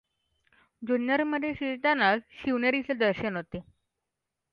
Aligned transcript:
जुन्नर 0.81 1.23
मध्ये 1.23 1.53
शिरतानांच 1.53 2.21
शिवनेरीचे 2.35 2.93
दर्शन 2.95 3.35
होते. 3.35 3.59